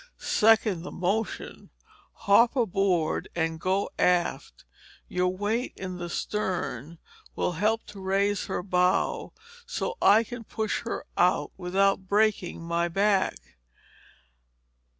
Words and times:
"Second 0.17 0.81
the 0.81 0.89
motion. 0.89 1.69
Hop 2.25 2.55
aboard 2.55 3.29
and 3.35 3.59
go 3.59 3.91
aft. 3.99 4.65
Your 5.07 5.27
weight 5.27 5.73
in 5.75 5.97
the 5.99 6.09
stern 6.09 6.97
will 7.35 7.51
help 7.51 7.85
to 7.85 7.99
raise 7.99 8.45
her 8.45 8.63
bow 8.63 9.31
so 9.67 9.97
I 10.01 10.23
can 10.23 10.43
push 10.43 10.81
her 10.85 11.05
out 11.19 11.51
without 11.55 12.07
breaking 12.07 12.63
my 12.63 12.87
back." 12.87 13.37